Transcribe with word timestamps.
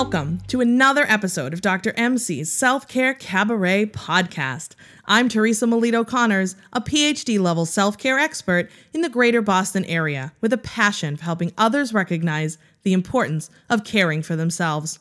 Welcome 0.00 0.42
to 0.46 0.60
another 0.60 1.04
episode 1.08 1.52
of 1.52 1.60
Dr. 1.60 1.92
MC's 1.96 2.52
Self 2.52 2.86
Care 2.86 3.14
Cabaret 3.14 3.86
podcast. 3.86 4.76
I'm 5.06 5.28
Teresa 5.28 5.66
Melito 5.66 6.04
Connors, 6.04 6.54
a 6.72 6.80
PhD 6.80 7.40
level 7.40 7.66
self 7.66 7.98
care 7.98 8.16
expert 8.16 8.70
in 8.94 9.00
the 9.00 9.08
greater 9.08 9.42
Boston 9.42 9.84
area 9.86 10.32
with 10.40 10.52
a 10.52 10.56
passion 10.56 11.16
for 11.16 11.24
helping 11.24 11.52
others 11.58 11.92
recognize 11.92 12.58
the 12.84 12.92
importance 12.92 13.50
of 13.68 13.82
caring 13.82 14.22
for 14.22 14.36
themselves. 14.36 15.00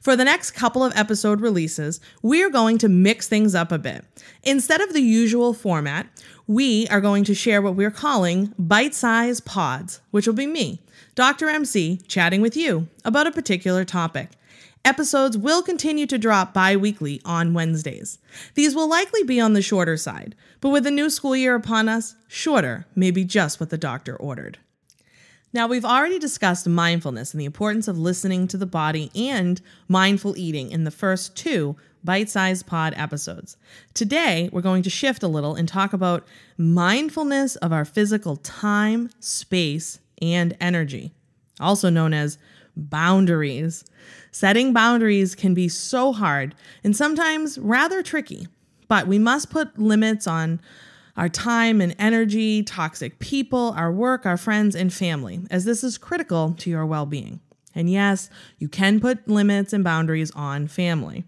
For 0.00 0.16
the 0.16 0.24
next 0.24 0.52
couple 0.52 0.84
of 0.84 0.96
episode 0.96 1.40
releases, 1.40 2.00
we're 2.22 2.50
going 2.50 2.78
to 2.78 2.88
mix 2.88 3.28
things 3.28 3.54
up 3.54 3.72
a 3.72 3.78
bit. 3.78 4.04
Instead 4.42 4.80
of 4.80 4.92
the 4.92 5.00
usual 5.00 5.54
format, 5.54 6.06
we 6.46 6.86
are 6.88 7.00
going 7.00 7.24
to 7.24 7.34
share 7.34 7.62
what 7.62 7.74
we're 7.74 7.90
calling 7.90 8.54
bite 8.58 8.94
sized 8.94 9.44
pods, 9.44 10.00
which 10.10 10.26
will 10.26 10.34
be 10.34 10.46
me 10.46 10.80
Dr. 11.14 11.48
MC 11.48 12.00
chatting 12.08 12.40
with 12.40 12.56
you 12.56 12.88
about 13.04 13.26
a 13.26 13.32
particular 13.32 13.84
topic. 13.84 14.30
Episodes 14.84 15.38
will 15.38 15.62
continue 15.62 16.06
to 16.06 16.18
drop 16.18 16.52
bi 16.52 16.76
weekly 16.76 17.20
on 17.24 17.54
Wednesdays. 17.54 18.18
These 18.54 18.74
will 18.74 18.88
likely 18.88 19.22
be 19.22 19.40
on 19.40 19.54
the 19.54 19.62
shorter 19.62 19.96
side, 19.96 20.34
but 20.60 20.68
with 20.68 20.84
the 20.84 20.90
new 20.90 21.08
school 21.08 21.34
year 21.34 21.54
upon 21.54 21.88
us, 21.88 22.16
shorter 22.28 22.86
may 22.94 23.10
be 23.10 23.24
just 23.24 23.60
what 23.60 23.70
the 23.70 23.78
doctor 23.78 24.14
ordered. 24.14 24.58
Now, 25.54 25.68
we've 25.68 25.84
already 25.84 26.18
discussed 26.18 26.68
mindfulness 26.68 27.32
and 27.32 27.40
the 27.40 27.44
importance 27.44 27.86
of 27.86 27.96
listening 27.96 28.48
to 28.48 28.56
the 28.56 28.66
body 28.66 29.12
and 29.14 29.60
mindful 29.86 30.36
eating 30.36 30.72
in 30.72 30.82
the 30.82 30.90
first 30.90 31.36
two 31.36 31.76
bite 32.02 32.28
sized 32.28 32.66
pod 32.66 32.92
episodes. 32.96 33.56
Today, 33.94 34.50
we're 34.52 34.62
going 34.62 34.82
to 34.82 34.90
shift 34.90 35.22
a 35.22 35.28
little 35.28 35.54
and 35.54 35.68
talk 35.68 35.92
about 35.92 36.26
mindfulness 36.58 37.54
of 37.56 37.72
our 37.72 37.84
physical 37.84 38.34
time, 38.38 39.10
space, 39.20 40.00
and 40.20 40.56
energy, 40.60 41.12
also 41.60 41.88
known 41.88 42.12
as 42.12 42.36
boundaries. 42.76 43.84
Setting 44.32 44.72
boundaries 44.72 45.36
can 45.36 45.54
be 45.54 45.68
so 45.68 46.12
hard 46.12 46.56
and 46.82 46.96
sometimes 46.96 47.58
rather 47.58 48.02
tricky, 48.02 48.48
but 48.88 49.06
we 49.06 49.20
must 49.20 49.50
put 49.50 49.78
limits 49.78 50.26
on 50.26 50.60
our 51.16 51.28
time 51.28 51.80
and 51.80 51.94
energy, 51.98 52.62
toxic 52.62 53.18
people, 53.18 53.72
our 53.76 53.92
work, 53.92 54.26
our 54.26 54.36
friends, 54.36 54.74
and 54.74 54.92
family, 54.92 55.40
as 55.50 55.64
this 55.64 55.84
is 55.84 55.98
critical 55.98 56.54
to 56.58 56.70
your 56.70 56.86
well 56.86 57.06
being. 57.06 57.40
And 57.74 57.90
yes, 57.90 58.30
you 58.58 58.68
can 58.68 59.00
put 59.00 59.28
limits 59.28 59.72
and 59.72 59.82
boundaries 59.82 60.30
on 60.32 60.68
family. 60.68 61.24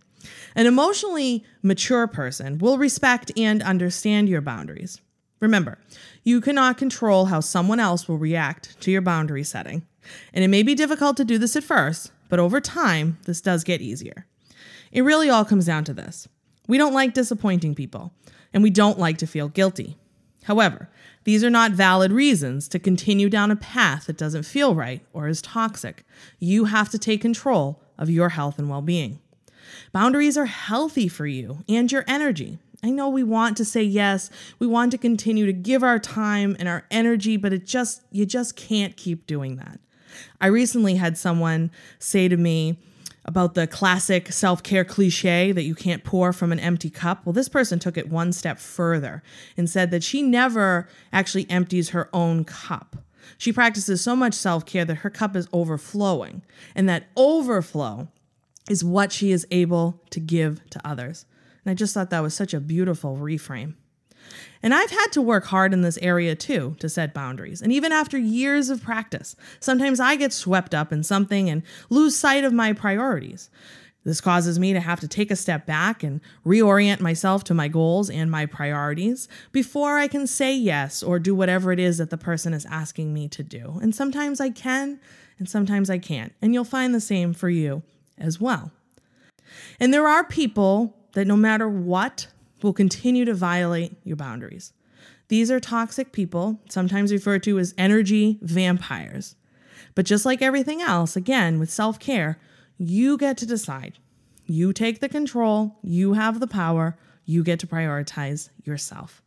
An 0.55 0.67
emotionally 0.67 1.45
mature 1.63 2.07
person 2.07 2.59
will 2.59 2.79
respect 2.79 3.31
and 3.37 3.63
understand 3.63 4.29
your 4.29 4.41
boundaries. 4.41 5.01
Remember, 5.41 5.79
you 6.25 6.41
cannot 6.41 6.79
control 6.79 7.27
how 7.27 7.41
someone 7.41 7.79
else 7.79 8.09
will 8.09 8.19
react 8.19 8.81
to 8.81 8.91
your 8.91 9.03
boundary 9.03 9.45
setting. 9.45 9.87
And 10.33 10.43
it 10.45 10.49
may 10.49 10.63
be 10.63 10.75
difficult 10.75 11.17
to 11.19 11.25
do 11.25 11.37
this 11.37 11.57
at 11.57 11.65
first, 11.65 12.11
but 12.29 12.39
over 12.39 12.61
time, 12.61 13.19
this 13.25 13.41
does 13.41 13.65
get 13.65 13.81
easier. 13.81 14.27
It 14.93 15.03
really 15.03 15.29
all 15.29 15.45
comes 15.45 15.67
down 15.67 15.85
to 15.85 15.95
this 15.95 16.29
we 16.69 16.79
don't 16.79 16.95
like 16.95 17.15
disappointing 17.15 17.75
people, 17.75 18.13
and 18.57 18.63
we 18.63 18.71
don't 18.71 18.99
like 18.99 19.19
to 19.19 19.27
feel 19.27 19.51
guilty. 19.51 19.99
However, 20.45 20.89
these 21.25 21.45
are 21.45 21.51
not 21.51 21.73
valid 21.73 22.11
reasons 22.11 22.69
to 22.69 22.79
continue 22.79 23.29
down 23.29 23.51
a 23.51 23.57
path 23.57 24.07
that 24.07 24.17
doesn't 24.17 24.45
feel 24.45 24.75
right 24.75 25.03
or 25.13 25.29
is 25.29 25.43
toxic. 25.43 26.07
You 26.39 26.65
have 26.65 26.89
to 26.89 26.99
take 26.99 27.21
control 27.21 27.83
of 27.99 28.09
your 28.09 28.31
health 28.31 28.59
and 28.59 28.71
well 28.71 28.81
being. 28.81 29.21
Boundaries 29.93 30.39
are 30.39 30.47
healthy 30.47 31.07
for 31.07 31.27
you 31.27 31.65
and 31.69 31.93
your 31.93 32.07
energy. 32.09 32.59
I 32.83 32.89
know 32.89 33.11
we 33.11 33.23
want 33.23 33.59
to 33.59 33.65
say 33.67 33.83
yes, 33.83 34.31
we 34.59 34.67
want 34.67 34.91
to 34.93 34.99
continue 34.99 35.45
to 35.45 35.53
give 35.53 35.83
our 35.83 35.99
time 35.99 36.57
and 36.59 36.67
our 36.67 36.87
energy, 36.91 37.37
but 37.37 37.53
it 37.53 37.67
just, 37.67 38.05
you 38.11 38.25
just 38.25 38.57
can't 38.57 38.97
keep 38.97 39.27
doing 39.27 39.57
that. 39.57 39.81
I 40.41 40.47
recently 40.47 40.95
had 40.95 41.19
someone 41.19 41.71
say 41.99 42.27
to 42.27 42.39
me 42.39 42.79
about 43.27 43.55
the 43.55 43.67
classic 43.67 44.33
self 44.33 44.63
care 44.63 44.85
cliche 44.85 45.53
that 45.53 45.65
you 45.65 45.75
can't 45.75 46.05
pour 46.05 46.33
from 46.33 46.53
an 46.53 46.61
empty 46.61 46.89
cup. 46.89 47.27
Well, 47.27 47.33
this 47.33 47.49
person 47.49 47.79
took 47.79 47.99
it 47.99 48.09
one 48.09 48.33
step 48.33 48.59
further 48.59 49.23
and 49.57 49.69
said 49.69 49.91
that 49.91 50.05
she 50.05 50.23
never 50.23 50.89
actually 51.13 51.49
empties 51.51 51.91
her 51.91 52.09
own 52.13 52.45
cup. 52.45 52.97
She 53.37 53.53
practices 53.53 54.01
so 54.01 54.17
much 54.17 54.35
self 54.35 54.65
care 54.65 54.85
that 54.85 54.99
her 54.99 55.11
cup 55.11 55.37
is 55.37 55.49
overflowing, 55.53 56.43
and 56.75 56.89
that 56.89 57.09
overflow 57.17 58.09
is 58.71 58.85
what 58.85 59.13
she 59.13 59.33
is 59.33 59.47
able 59.51 60.01
to 60.11 60.21
give 60.21 60.69
to 60.71 60.81
others. 60.87 61.27
And 61.65 61.71
I 61.71 61.75
just 61.75 61.93
thought 61.95 62.11
that 62.11 62.23
was 62.23 62.35
such 62.35 62.55
a 62.55 62.61
beautiful 62.61 63.17
reframe. 63.17 63.75
And 64.63 64.75
I've 64.75 64.91
had 64.91 65.09
to 65.13 65.23
work 65.23 65.45
hard 65.47 65.73
in 65.73 65.83
this 65.83 65.99
area 65.99 66.35
too 66.35 66.77
to 66.81 66.89
set 66.89 67.15
boundaries. 67.15 67.63
And 67.63 67.73
even 67.73 67.93
after 67.93 68.19
years 68.19 68.71
of 68.71 68.83
practice, 68.83 69.37
sometimes 69.61 70.01
I 70.01 70.17
get 70.17 70.33
swept 70.33 70.75
up 70.75 70.93
in 70.93 71.03
something 71.03 71.49
and 71.49 71.63
lose 71.91 72.17
sight 72.17 72.45
of 72.45 72.53
my 72.53 72.73
priorities. 72.73 73.51
This 74.07 74.21
causes 74.21 74.61
me 74.61 74.73
to 74.73 74.79
have 74.79 75.01
to 75.01 75.09
take 75.09 75.33
a 75.33 75.37
step 75.37 75.67
back 75.67 76.05
and 76.05 76.21
reorient 76.45 77.01
myself 77.01 77.43
to 77.45 77.55
my 77.55 77.67
goals 77.67 78.09
and 78.09 78.31
my 78.31 78.47
priorities 78.47 79.27
before 79.51 79.99
I 79.99 80.07
can 80.07 80.29
say 80.29 80.57
yes 80.57 81.03
or 81.03 81.19
do 81.19 81.35
whatever 81.35 81.73
it 81.73 81.81
is 81.81 81.99
that 81.99 82.11
the 82.11 82.17
person 82.17 82.55
is 82.55 82.65
asking 82.67 83.13
me 83.13 83.27
to 83.31 83.43
do. 83.43 83.81
And 83.83 83.93
sometimes 83.93 84.41
I 84.41 84.51
can, 84.51 85.01
and 85.41 85.49
sometimes 85.49 85.91
I 85.91 85.99
can't. 85.99 86.33
And 86.41 86.55
you'll 86.55 86.63
find 86.63 86.95
the 86.95 87.01
same 87.01 87.33
for 87.33 87.51
you 87.51 87.83
as 88.17 88.41
well. 88.41 88.71
And 89.81 89.93
there 89.93 90.07
are 90.07 90.23
people 90.23 90.97
that 91.15 91.27
no 91.27 91.37
matter 91.37 91.69
what 91.69 92.29
will 92.63 92.73
continue 92.73 93.25
to 93.25 93.35
violate 93.35 93.97
your 94.05 94.17
boundaries. 94.17 94.73
These 95.29 95.51
are 95.51 95.61
toxic 95.61 96.13
people, 96.13 96.61
sometimes 96.69 97.13
referred 97.13 97.43
to 97.45 97.59
as 97.59 97.75
energy 97.77 98.39
vampires. 98.43 99.35
But 99.95 100.07
just 100.07 100.25
like 100.25 100.43
everything 100.43 100.81
else, 100.81 101.17
again, 101.17 101.59
with 101.59 101.71
self 101.71 101.99
care, 101.99 102.39
you 102.79 103.17
get 103.17 103.37
to 103.39 103.47
decide. 103.47 103.95
You 104.47 104.73
take 104.73 105.01
the 105.01 105.09
control, 105.09 105.79
you 105.83 106.13
have 106.13 106.39
the 106.39 106.47
power, 106.47 106.97
you 107.25 107.43
get 107.43 107.59
to 107.61 107.67
prioritize 107.67 108.51
yourself. 108.65 109.23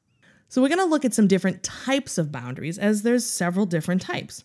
So, 0.48 0.62
we're 0.62 0.70
to 0.80 0.86
look 0.86 1.06
at 1.06 1.14
some 1.14 1.28
different 1.28 1.64
types 1.64 2.18
of 2.18 2.32
boundaries 2.32 2.78
as 2.78 3.02
there's 3.02 3.26
several 3.26 3.66
different 3.66 4.02
types. 4.02 4.44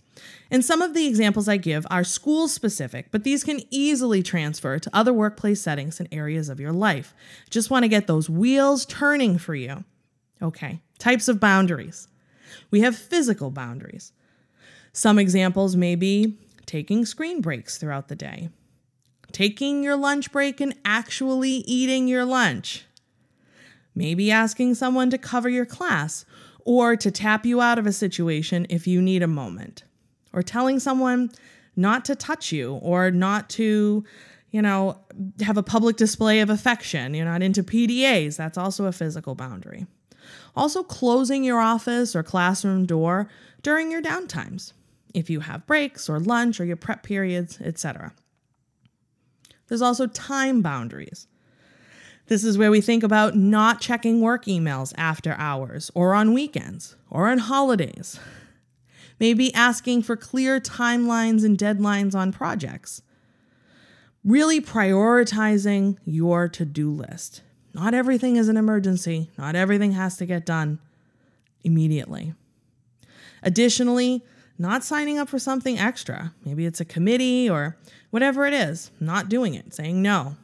And 0.51 0.65
some 0.65 0.83
of 0.83 0.95
the 0.95 1.07
examples 1.07 1.49
I 1.49 1.57
give 1.57 1.87
are 1.91 2.05
school 2.05 2.49
specific, 2.49 3.09
but 3.11 3.25
these 3.25 3.45
can 3.45 3.61
easily 3.71 4.23
transfer 4.23 4.79
to 4.79 4.91
other 4.93 5.13
workplace 5.13 5.61
settings 5.61 5.99
and 5.99 6.09
areas 6.13 6.49
of 6.49 6.61
your 6.61 6.73
life. 6.73 7.15
Just 7.51 7.71
want 7.71 7.85
to 7.85 7.88
get 7.88 8.06
those 8.06 8.31
wheels 8.31 8.87
turning 8.87 9.38
for 9.38 9.55
you. 9.55 9.85
Okay, 10.41 10.81
types 10.99 11.29
of 11.29 11.41
boundaries. 11.41 12.09
We 12.71 12.81
have 12.81 12.97
physical 12.97 13.50
boundaries. 13.50 14.12
Some 14.93 15.19
examples 15.19 15.75
may 15.75 15.97
be 15.97 16.38
taking 16.67 17.05
screen 17.05 17.41
breaks 17.41 17.79
throughout 17.79 18.09
the 18.09 18.17
day, 18.17 18.50
taking 19.33 19.83
your 19.83 19.97
lunch 19.97 20.31
break 20.31 20.61
and 20.61 20.75
actually 20.85 21.50
eating 21.67 22.06
your 22.06 22.25
lunch 22.25 22.87
maybe 23.94 24.31
asking 24.31 24.75
someone 24.75 25.11
to 25.11 25.19
cover 25.19 25.49
your 25.49 25.67
class 25.67 26.25
or 26.65 26.97
to 26.97 27.11
tap 27.11 27.47
you 27.47 27.61
out 27.61 27.79
of 27.79 27.87
a 27.87 27.93
situation 27.93 28.67
if 28.69 28.87
you 28.87 29.00
need 29.00 29.23
a 29.23 29.29
moment, 29.29 29.85
or 30.35 30.43
telling 30.43 30.79
someone 30.79 31.31
not 31.77 32.05
to 32.05 32.15
touch 32.15 32.53
you 32.53 32.75
or 32.75 33.11
not 33.11 33.49
to, 33.51 34.05
you 34.51 34.61
know, 34.61 34.99
have 35.41 35.57
a 35.57 35.63
public 35.63 35.97
display 35.97 36.41
of 36.41 36.51
affection. 36.51 37.15
You're 37.15 37.25
not 37.25 37.43
into 37.43 37.63
PDAs, 37.63 38.37
that's 38.37 38.59
also 38.59 38.85
a 38.85 38.93
physical 38.93 39.35
boundary. 39.35 39.87
Also, 40.57 40.83
closing 40.83 41.45
your 41.45 41.61
office 41.61 42.15
or 42.15 42.23
classroom 42.23 42.87
door 42.87 43.29
during 43.63 43.91
your 43.91 44.03
downtimes, 44.03 44.73
if 45.13 45.29
you 45.29 45.41
have 45.41 45.67
breaks 45.67 46.09
or 46.09 46.21
lunch 46.21 46.61
or 46.61 46.65
your 46.65 46.77
prep 46.77 47.03
periods, 47.03 47.61
etc. 47.61 48.13
There's 49.69 49.83
also 49.83 50.07
time 50.07 50.63
boundaries. 50.63 51.27
This 52.27 52.45
is 52.45 52.57
where 52.57 52.71
we 52.71 52.81
think 52.81 53.03
about 53.03 53.37
not 53.37 53.81
checking 53.81 54.21
work 54.21 54.47
emails 54.47 54.95
after 54.97 55.33
hours 55.33 55.91
or 55.95 56.15
on 56.15 56.33
weekends 56.33 56.97
or 57.11 57.29
on 57.29 57.39
holidays. 57.39 58.19
Maybe 59.20 59.55
asking 59.55 60.02
for 60.02 60.16
clear 60.16 60.61
timelines 60.61 61.44
and 61.44 61.56
deadlines 61.56 62.14
on 62.14 62.32
projects. 62.32 63.02
Really 64.25 64.61
prioritizing 64.61 65.99
your 66.05 66.49
to 66.49 66.64
do 66.64 66.90
list. 66.90 67.43
Not 67.72 67.94
everything 67.94 68.37
is 68.37 68.49
an 68.49 68.56
emergency, 68.56 69.31
not 69.37 69.56
everything 69.56 69.93
has 69.93 70.16
to 70.19 70.26
get 70.26 70.46
done 70.46 70.78
immediately. 71.62 72.34
Additionally, 73.43 74.25
not 74.58 74.84
signing 74.84 75.19
up 75.19 75.28
for 75.28 75.38
something 75.38 75.78
extra. 75.78 76.32
Maybe 76.44 76.64
it's 76.64 76.81
a 76.81 76.84
committee 76.84 77.50
or 77.50 77.76
whatever 78.11 78.46
it 78.46 78.55
is, 78.55 78.90
not 79.00 79.28
doing 79.28 79.55
it, 79.55 79.75
saying 79.75 80.00
no 80.00 80.37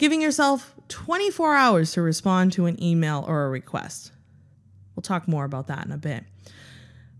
giving 0.00 0.22
yourself 0.22 0.74
24 0.88 1.54
hours 1.54 1.92
to 1.92 2.00
respond 2.00 2.52
to 2.54 2.64
an 2.64 2.82
email 2.82 3.22
or 3.28 3.44
a 3.44 3.50
request. 3.50 4.12
We'll 4.96 5.02
talk 5.02 5.28
more 5.28 5.44
about 5.44 5.66
that 5.66 5.84
in 5.84 5.92
a 5.92 5.98
bit. 5.98 6.24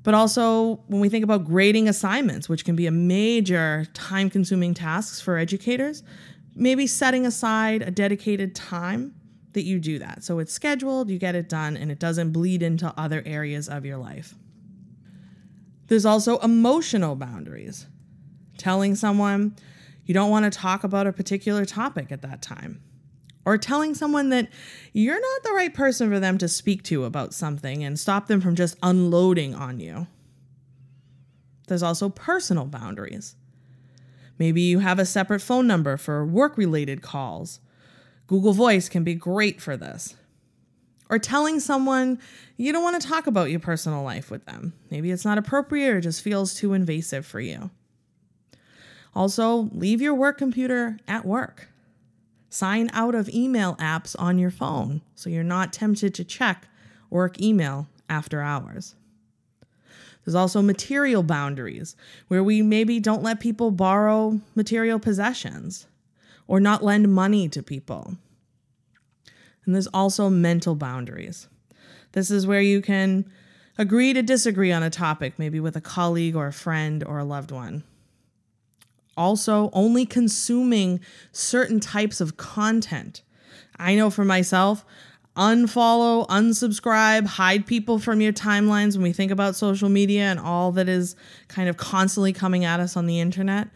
But 0.02 0.14
also, 0.14 0.76
when 0.86 1.00
we 1.00 1.08
think 1.08 1.24
about 1.24 1.44
grading 1.44 1.88
assignments, 1.88 2.48
which 2.48 2.64
can 2.64 2.74
be 2.74 2.86
a 2.86 2.90
major 2.90 3.86
time 3.92 4.30
consuming 4.30 4.72
task 4.72 5.22
for 5.22 5.36
educators, 5.36 6.02
maybe 6.54 6.86
setting 6.86 7.26
aside 7.26 7.82
a 7.82 7.90
dedicated 7.90 8.54
time 8.54 9.14
that 9.52 9.62
you 9.62 9.78
do 9.78 9.98
that. 9.98 10.24
So 10.24 10.38
it's 10.38 10.52
scheduled, 10.52 11.10
you 11.10 11.18
get 11.18 11.34
it 11.34 11.48
done, 11.48 11.76
and 11.76 11.90
it 11.90 11.98
doesn't 11.98 12.32
bleed 12.32 12.62
into 12.62 12.92
other 12.96 13.22
areas 13.26 13.68
of 13.68 13.84
your 13.84 13.98
life. 13.98 14.34
There's 15.88 16.06
also 16.06 16.38
emotional 16.38 17.16
boundaries. 17.16 17.86
Telling 18.56 18.94
someone, 18.94 19.56
you 20.04 20.14
don't 20.14 20.30
want 20.30 20.50
to 20.50 20.56
talk 20.56 20.84
about 20.84 21.06
a 21.06 21.12
particular 21.12 21.64
topic 21.64 22.12
at 22.12 22.22
that 22.22 22.42
time. 22.42 22.82
Or 23.44 23.56
telling 23.56 23.94
someone 23.94 24.28
that 24.30 24.48
you're 24.92 25.20
not 25.20 25.42
the 25.42 25.54
right 25.54 25.72
person 25.72 26.10
for 26.10 26.20
them 26.20 26.36
to 26.38 26.48
speak 26.48 26.82
to 26.84 27.04
about 27.04 27.32
something 27.32 27.82
and 27.82 27.98
stop 27.98 28.26
them 28.26 28.40
from 28.40 28.54
just 28.54 28.76
unloading 28.82 29.54
on 29.54 29.80
you. 29.80 30.06
There's 31.68 31.82
also 31.82 32.08
personal 32.08 32.66
boundaries. 32.66 33.36
Maybe 34.38 34.62
you 34.62 34.80
have 34.80 34.98
a 34.98 35.06
separate 35.06 35.40
phone 35.40 35.66
number 35.66 35.96
for 35.96 36.24
work 36.24 36.58
related 36.58 37.02
calls. 37.02 37.60
Google 38.26 38.52
Voice 38.52 38.88
can 38.88 39.04
be 39.04 39.14
great 39.14 39.60
for 39.60 39.76
this. 39.76 40.16
Or 41.08 41.18
telling 41.18 41.60
someone 41.60 42.18
you 42.56 42.72
don't 42.72 42.82
want 42.82 43.00
to 43.00 43.08
talk 43.08 43.26
about 43.26 43.50
your 43.50 43.60
personal 43.60 44.02
life 44.02 44.30
with 44.30 44.44
them. 44.46 44.72
Maybe 44.90 45.10
it's 45.10 45.24
not 45.24 45.38
appropriate 45.38 45.90
or 45.90 46.00
just 46.00 46.22
feels 46.22 46.54
too 46.54 46.72
invasive 46.72 47.26
for 47.26 47.40
you. 47.40 47.70
Also, 49.14 49.68
leave 49.72 50.00
your 50.00 50.14
work 50.14 50.38
computer 50.38 50.98
at 51.08 51.24
work. 51.24 51.69
Sign 52.52 52.90
out 52.92 53.14
of 53.14 53.28
email 53.28 53.76
apps 53.76 54.16
on 54.18 54.36
your 54.36 54.50
phone 54.50 55.02
so 55.14 55.30
you're 55.30 55.44
not 55.44 55.72
tempted 55.72 56.12
to 56.14 56.24
check 56.24 56.66
work 57.08 57.40
email 57.40 57.86
after 58.08 58.40
hours. 58.40 58.96
There's 60.24 60.34
also 60.34 60.60
material 60.60 61.22
boundaries 61.22 61.94
where 62.26 62.42
we 62.42 62.60
maybe 62.60 62.98
don't 62.98 63.22
let 63.22 63.38
people 63.38 63.70
borrow 63.70 64.40
material 64.56 64.98
possessions 64.98 65.86
or 66.48 66.58
not 66.58 66.82
lend 66.82 67.14
money 67.14 67.48
to 67.48 67.62
people. 67.62 68.16
And 69.64 69.74
there's 69.74 69.86
also 69.86 70.28
mental 70.28 70.74
boundaries. 70.74 71.48
This 72.12 72.32
is 72.32 72.48
where 72.48 72.60
you 72.60 72.82
can 72.82 73.30
agree 73.78 74.12
to 74.12 74.22
disagree 74.22 74.72
on 74.72 74.82
a 74.82 74.90
topic, 74.90 75.38
maybe 75.38 75.60
with 75.60 75.76
a 75.76 75.80
colleague 75.80 76.34
or 76.34 76.48
a 76.48 76.52
friend 76.52 77.04
or 77.04 77.20
a 77.20 77.24
loved 77.24 77.52
one 77.52 77.84
also 79.20 79.68
only 79.74 80.06
consuming 80.06 80.98
certain 81.30 81.78
types 81.78 82.22
of 82.22 82.38
content. 82.38 83.22
I 83.76 83.94
know 83.94 84.08
for 84.08 84.24
myself, 84.24 84.82
unfollow, 85.36 86.26
unsubscribe, 86.28 87.26
hide 87.26 87.66
people 87.66 87.98
from 87.98 88.22
your 88.22 88.32
timelines 88.32 88.94
when 88.94 89.02
we 89.02 89.12
think 89.12 89.30
about 89.30 89.56
social 89.56 89.90
media 89.90 90.22
and 90.22 90.40
all 90.40 90.72
that 90.72 90.88
is 90.88 91.16
kind 91.48 91.68
of 91.68 91.76
constantly 91.76 92.32
coming 92.32 92.64
at 92.64 92.80
us 92.80 92.96
on 92.96 93.06
the 93.06 93.20
internet. 93.20 93.68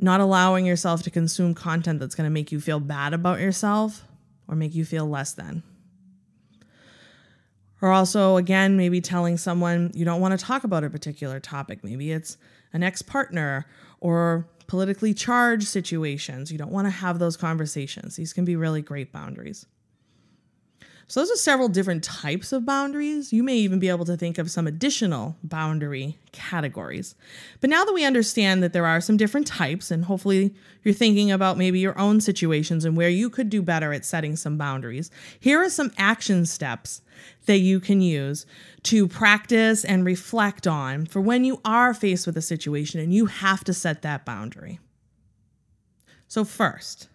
Not 0.00 0.20
allowing 0.20 0.64
yourself 0.64 1.02
to 1.02 1.10
consume 1.10 1.54
content 1.54 1.98
that's 1.98 2.14
going 2.14 2.26
to 2.26 2.32
make 2.32 2.52
you 2.52 2.60
feel 2.60 2.78
bad 2.78 3.12
about 3.12 3.40
yourself 3.40 4.04
or 4.46 4.54
make 4.54 4.76
you 4.76 4.84
feel 4.84 5.06
less 5.06 5.32
than. 5.32 5.64
Or 7.80 7.90
also, 7.90 8.36
again, 8.36 8.76
maybe 8.76 9.00
telling 9.00 9.36
someone 9.36 9.90
you 9.92 10.04
don't 10.04 10.20
want 10.20 10.38
to 10.38 10.46
talk 10.46 10.62
about 10.62 10.84
a 10.84 10.90
particular 10.90 11.40
topic. 11.40 11.82
Maybe 11.82 12.12
it's 12.12 12.36
an 12.72 12.84
ex 12.84 13.02
partner 13.02 13.66
or 14.00 14.48
politically 14.66 15.14
charged 15.14 15.68
situations. 15.68 16.50
You 16.50 16.58
don't 16.58 16.72
want 16.72 16.86
to 16.86 16.90
have 16.90 17.18
those 17.18 17.36
conversations. 17.36 18.16
These 18.16 18.32
can 18.32 18.44
be 18.44 18.56
really 18.56 18.82
great 18.82 19.12
boundaries. 19.12 19.66
So, 21.08 21.20
those 21.20 21.30
are 21.30 21.36
several 21.36 21.68
different 21.68 22.02
types 22.02 22.52
of 22.52 22.64
boundaries. 22.64 23.32
You 23.32 23.42
may 23.42 23.56
even 23.56 23.78
be 23.78 23.88
able 23.88 24.04
to 24.06 24.16
think 24.16 24.38
of 24.38 24.50
some 24.50 24.66
additional 24.66 25.36
boundary 25.42 26.18
categories. 26.32 27.14
But 27.60 27.70
now 27.70 27.84
that 27.84 27.92
we 27.92 28.04
understand 28.04 28.62
that 28.62 28.72
there 28.72 28.86
are 28.86 29.00
some 29.00 29.16
different 29.16 29.46
types, 29.46 29.90
and 29.90 30.04
hopefully 30.04 30.54
you're 30.82 30.94
thinking 30.94 31.30
about 31.30 31.58
maybe 31.58 31.80
your 31.80 31.98
own 31.98 32.20
situations 32.20 32.84
and 32.84 32.96
where 32.96 33.08
you 33.08 33.28
could 33.28 33.50
do 33.50 33.62
better 33.62 33.92
at 33.92 34.04
setting 34.04 34.36
some 34.36 34.56
boundaries, 34.56 35.10
here 35.38 35.62
are 35.62 35.70
some 35.70 35.92
action 35.98 36.46
steps 36.46 37.02
that 37.46 37.58
you 37.58 37.80
can 37.80 38.00
use 38.00 38.46
to 38.84 39.06
practice 39.06 39.84
and 39.84 40.04
reflect 40.04 40.66
on 40.66 41.06
for 41.06 41.20
when 41.20 41.44
you 41.44 41.60
are 41.64 41.92
faced 41.94 42.26
with 42.26 42.36
a 42.36 42.42
situation 42.42 43.00
and 43.00 43.12
you 43.12 43.26
have 43.26 43.64
to 43.64 43.74
set 43.74 44.02
that 44.02 44.24
boundary. 44.24 44.80
So, 46.26 46.44
first, 46.44 47.08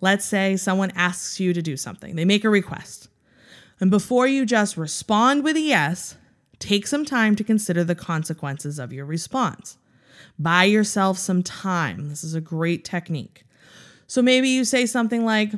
let's 0.00 0.24
say 0.24 0.56
someone 0.56 0.92
asks 0.94 1.40
you 1.40 1.52
to 1.52 1.62
do 1.62 1.76
something, 1.76 2.16
they 2.16 2.24
make 2.24 2.44
a 2.44 2.50
request. 2.50 3.08
And 3.80 3.90
before 3.90 4.26
you 4.26 4.46
just 4.46 4.76
respond 4.76 5.44
with 5.44 5.56
a 5.56 5.60
yes, 5.60 6.16
take 6.58 6.86
some 6.86 7.04
time 7.04 7.36
to 7.36 7.44
consider 7.44 7.84
the 7.84 7.94
consequences 7.94 8.78
of 8.78 8.92
your 8.92 9.04
response. 9.04 9.78
Buy 10.38 10.64
yourself 10.64 11.18
some 11.18 11.42
time. 11.42 12.08
This 12.08 12.24
is 12.24 12.34
a 12.34 12.40
great 12.40 12.84
technique. 12.84 13.44
So 14.06 14.22
maybe 14.22 14.48
you 14.48 14.64
say 14.64 14.86
something 14.86 15.24
like, 15.24 15.52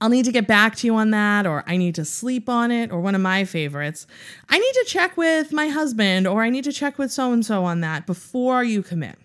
I'll 0.00 0.10
need 0.10 0.26
to 0.26 0.32
get 0.32 0.46
back 0.46 0.76
to 0.76 0.86
you 0.86 0.94
on 0.96 1.10
that, 1.12 1.46
or 1.46 1.64
I 1.66 1.78
need 1.78 1.94
to 1.94 2.04
sleep 2.04 2.48
on 2.48 2.70
it, 2.70 2.92
or 2.92 3.00
one 3.00 3.14
of 3.14 3.20
my 3.20 3.44
favorites. 3.44 4.06
I 4.48 4.58
need 4.58 4.72
to 4.72 4.84
check 4.86 5.16
with 5.16 5.52
my 5.52 5.68
husband, 5.68 6.26
or 6.26 6.42
I 6.42 6.50
need 6.50 6.64
to 6.64 6.72
check 6.72 6.98
with 6.98 7.10
so 7.10 7.32
and 7.32 7.44
so 7.44 7.64
on 7.64 7.80
that 7.80 8.06
before 8.06 8.62
you 8.62 8.82
commit. 8.82 9.18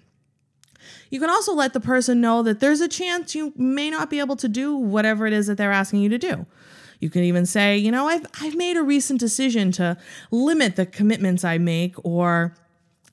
You 1.12 1.20
can 1.20 1.30
also 1.30 1.54
let 1.54 1.74
the 1.74 1.80
person 1.80 2.20
know 2.22 2.42
that 2.42 2.60
there's 2.60 2.82
a 2.82 2.88
chance 2.88 3.36
you 3.36 3.54
may 3.56 3.90
not 3.92 4.10
be 4.10 4.20
able 4.20 4.38
to 4.38 4.48
do 4.48 4.76
whatever 4.76 5.28
it 5.28 5.34
is 5.34 5.46
that 5.48 5.58
they're 5.58 5.72
asking 5.72 6.02
you 6.02 6.10
to 6.10 6.18
do. 6.18 6.48
You 7.00 7.10
can 7.10 7.24
even 7.24 7.46
say, 7.46 7.78
you 7.78 7.92
know, 7.92 8.08
I've, 8.08 8.26
I've 8.42 8.56
made 8.56 8.78
a 8.78 8.84
recent 8.84 9.20
decision 9.20 9.72
to 9.74 9.98
limit 10.32 10.76
the 10.76 10.86
commitments 10.86 11.44
I 11.44 11.58
make, 11.58 11.96
or 12.04 12.56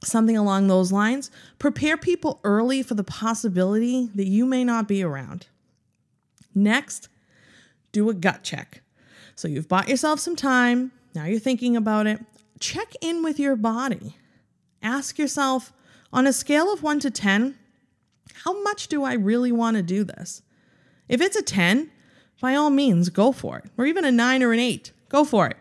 something 0.05 0.37
along 0.37 0.69
those 0.69 0.93
lines. 0.93 1.31
Prepare 1.59 1.97
people 1.97 2.41
early 2.45 2.83
for 2.83 2.95
the 2.95 3.05
possibility 3.05 4.11
that 4.15 4.27
you 4.27 4.47
may 4.47 4.65
not 4.65 4.89
be 4.89 5.03
around. 5.03 5.47
Next, 6.55 7.09
do 7.93 8.09
a 8.11 8.15
gut 8.15 8.43
check. 8.43 8.83
So 9.35 9.49
you've 9.49 9.69
bought 9.69 9.89
yourself 9.89 10.21
some 10.21 10.37
time, 10.37 10.93
now 11.15 11.25
you're 11.25 11.39
thinking 11.41 11.77
about 11.77 12.07
it. 12.07 12.21
Check 12.61 12.93
in 13.01 13.23
with 13.23 13.39
your 13.39 13.57
body. 13.57 14.17
Ask 14.83 15.19
yourself 15.19 15.73
on 16.13 16.27
a 16.27 16.33
scale 16.33 16.73
of 16.73 16.83
1 16.83 17.01
to 17.01 17.11
10, 17.11 17.57
how 18.45 18.63
much 18.63 18.89
do 18.89 19.05
I 19.05 19.15
really 19.15 19.53
want 19.53 19.77
to 19.77 19.83
do 19.83 20.05
this? 20.05 20.43
If 21.09 21.21
it's 21.21 21.37
a 21.37 21.43
10, 21.43 21.91
by 22.41 22.55
all 22.55 22.71
means, 22.71 23.09
go 23.09 23.33
for 23.33 23.59
it. 23.59 23.65
Or 23.77 23.87
even 23.87 24.05
a 24.05 24.13
9 24.13 24.43
or 24.43 24.53
an 24.53 24.61
8, 24.61 24.93
go 25.09 25.25
for 25.25 25.47
it. 25.47 25.57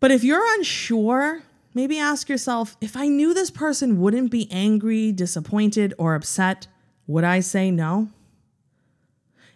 But 0.00 0.10
if 0.10 0.22
you're 0.22 0.54
unsure, 0.54 1.42
maybe 1.72 1.98
ask 1.98 2.28
yourself 2.28 2.76
if 2.80 2.96
I 2.96 3.08
knew 3.08 3.32
this 3.32 3.50
person 3.50 4.00
wouldn't 4.00 4.30
be 4.30 4.50
angry, 4.50 5.12
disappointed, 5.12 5.94
or 5.98 6.14
upset, 6.14 6.66
would 7.06 7.24
I 7.24 7.40
say 7.40 7.70
no? 7.70 8.08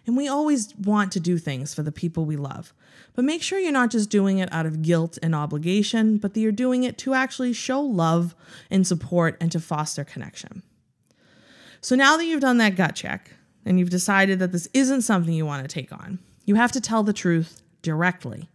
And 0.05 0.17
we 0.17 0.27
always 0.27 0.75
want 0.75 1.11
to 1.11 1.19
do 1.19 1.37
things 1.37 1.73
for 1.73 1.83
the 1.83 1.91
people 1.91 2.25
we 2.25 2.35
love. 2.35 2.73
But 3.13 3.25
make 3.25 3.43
sure 3.43 3.59
you're 3.59 3.71
not 3.71 3.91
just 3.91 4.09
doing 4.09 4.39
it 4.39 4.51
out 4.51 4.65
of 4.65 4.81
guilt 4.81 5.19
and 5.21 5.35
obligation, 5.35 6.17
but 6.17 6.33
that 6.33 6.39
you're 6.39 6.51
doing 6.51 6.83
it 6.83 6.97
to 6.99 7.13
actually 7.13 7.53
show 7.53 7.79
love 7.79 8.35
and 8.71 8.87
support 8.87 9.37
and 9.39 9.51
to 9.51 9.59
foster 9.59 10.03
connection. 10.03 10.63
So 11.81 11.95
now 11.95 12.17
that 12.17 12.25
you've 12.25 12.41
done 12.41 12.57
that 12.57 12.75
gut 12.75 12.95
check 12.95 13.31
and 13.65 13.79
you've 13.79 13.89
decided 13.89 14.39
that 14.39 14.51
this 14.51 14.67
isn't 14.73 15.01
something 15.01 15.33
you 15.33 15.45
want 15.45 15.67
to 15.67 15.73
take 15.73 15.91
on, 15.91 16.19
you 16.45 16.55
have 16.55 16.71
to 16.73 16.81
tell 16.81 17.03
the 17.03 17.13
truth 17.13 17.61
directly. 17.81 18.49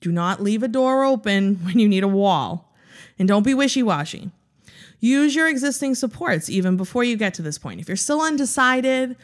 Do 0.00 0.10
not 0.10 0.42
leave 0.42 0.62
a 0.62 0.68
door 0.68 1.04
open 1.04 1.56
when 1.64 1.78
you 1.78 1.88
need 1.88 2.04
a 2.04 2.08
wall. 2.08 2.72
And 3.18 3.28
don't 3.28 3.44
be 3.44 3.54
wishy 3.54 3.82
washy. 3.82 4.30
Use 5.00 5.34
your 5.34 5.48
existing 5.48 5.94
supports 5.94 6.48
even 6.48 6.76
before 6.76 7.04
you 7.04 7.16
get 7.16 7.34
to 7.34 7.42
this 7.42 7.58
point. 7.58 7.80
If 7.80 7.88
you're 7.88 7.96
still 7.96 8.22
undecided, 8.22 9.16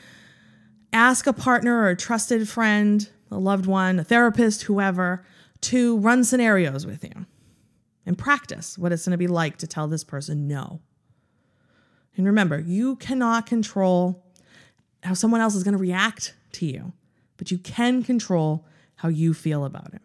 ask 0.93 1.27
a 1.27 1.33
partner 1.33 1.83
or 1.83 1.89
a 1.89 1.97
trusted 1.97 2.49
friend, 2.49 3.09
a 3.31 3.39
loved 3.39 3.67
one, 3.67 3.99
a 3.99 4.05
therapist, 4.05 4.65
whoever, 4.65 5.25
to 5.63 5.99
run 5.99 6.25
scenarios 6.25 6.87
with 6.87 7.05
you 7.05 7.27
and 8.07 8.19
practice 8.19 8.77
what 8.77 8.93
it's 8.93 9.05
going 9.05 9.13
to 9.13 9.19
be 9.19 9.27
like 9.27 9.57
to 9.59 9.67
tell 9.67 9.89
this 9.89 10.05
person 10.05 10.47
no. 10.47 10.81
And 12.21 12.27
remember, 12.27 12.59
you 12.61 12.97
cannot 12.97 13.47
control 13.47 14.23
how 15.03 15.15
someone 15.15 15.41
else 15.41 15.55
is 15.55 15.63
going 15.63 15.73
to 15.73 15.79
react 15.79 16.35
to 16.53 16.67
you. 16.67 16.93
but 17.39 17.51
you 17.51 17.57
can 17.57 18.03
control 18.03 18.67
how 18.97 19.09
you 19.09 19.33
feel 19.33 19.65
about 19.65 19.95
it. 19.95 20.03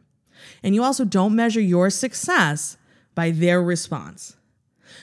And 0.63 0.73
you 0.73 0.81
also 0.81 1.03
don't 1.03 1.35
measure 1.35 1.59
your 1.59 1.89
success 1.89 2.77
by 3.13 3.31
their 3.31 3.61
response. 3.61 4.37